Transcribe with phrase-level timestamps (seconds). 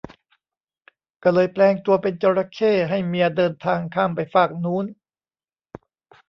[1.23, 4.85] ก็เลยแปลงตัวเป็นจระเข้ให้เมียเดินทางข้ามไปฟากนู้น